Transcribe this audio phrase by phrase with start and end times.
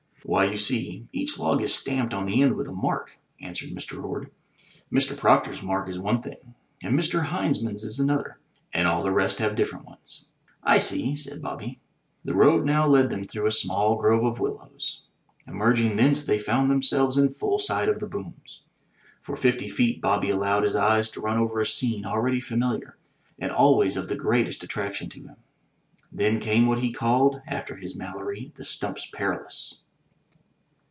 [0.23, 4.01] Why, you see, each log is stamped on the end with a mark," answered Mr.
[4.01, 4.29] Orde.
[4.93, 5.17] "Mr.
[5.17, 7.25] Proctor's mark is one thing; and Mr.
[7.25, 8.37] Heinzman's is another;
[8.71, 10.27] and all the rest have different ones."
[10.63, 11.79] "I see," said Bobby.
[12.23, 15.01] The road now led them through a small grove of willows.
[15.47, 18.61] Emerging thence they foimd themselves in full sight of the booms.
[19.23, 22.95] For fifty feet Bobby allowed his eyes to run over a scene already familiar
[23.39, 25.37] and always of the greatest attraction to him.
[26.11, 29.79] Then came what he called, after his Malory, the Stumps Perilous.